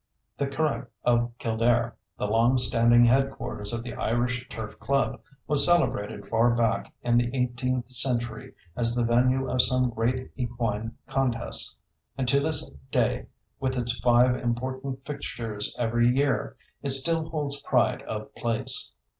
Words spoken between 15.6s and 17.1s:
every year, it